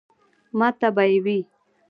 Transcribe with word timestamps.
ماته 0.59 0.87
به 0.95 1.03
ئې 1.11 1.17
وې 1.25 1.37
ـ 1.45 1.49